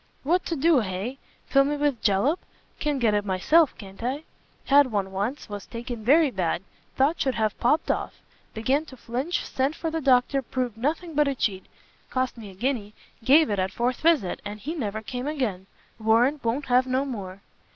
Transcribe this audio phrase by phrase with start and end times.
[0.23, 1.19] "What to do, hay?
[1.45, 2.39] fill me with jallop?
[2.79, 4.23] can get it myself, can't I?
[4.65, 6.63] Had one once; was taken very bad,
[6.95, 8.15] thought should have popt off;
[8.55, 11.67] began to flinch, sent for the doctor, proved nothing but a cheat!
[12.09, 15.67] cost me a guinea, gave it at fourth visit, and he never came again!
[15.99, 17.41] warrant won't have no more!"